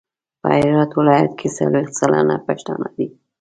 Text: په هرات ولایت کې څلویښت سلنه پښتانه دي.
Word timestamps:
په 0.41 0.49
هرات 0.57 0.91
ولایت 0.99 1.31
کې 1.39 1.47
څلویښت 1.57 1.93
سلنه 1.99 2.35
پښتانه 2.47 2.87
دي. 2.95 3.07